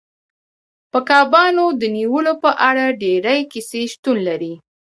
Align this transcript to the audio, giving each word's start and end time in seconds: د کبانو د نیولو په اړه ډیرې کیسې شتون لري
د 0.91 0.93
کبانو 1.09 1.65
د 1.79 1.81
نیولو 1.95 2.33
په 2.43 2.51
اړه 2.69 2.85
ډیرې 3.01 3.37
کیسې 3.51 3.81
شتون 3.93 4.17
لري 4.27 4.53